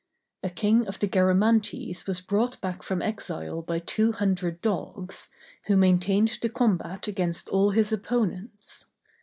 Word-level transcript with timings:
A 0.41 0.49
king 0.49 0.87
of 0.87 0.97
the 0.97 1.07
Garamantes 1.07 2.07
was 2.07 2.21
brought 2.21 2.59
back 2.59 2.81
from 2.81 3.03
exile 3.03 3.61
by 3.61 3.77
two 3.77 4.13
hundred 4.13 4.59
dogs, 4.59 5.29
who 5.67 5.77
maintained 5.77 6.39
the 6.41 6.49
combat 6.49 7.07
against 7.07 7.47
all 7.49 7.69
his 7.69 7.91
opponents. 7.91 8.85